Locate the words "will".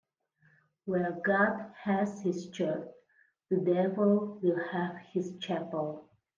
4.41-4.57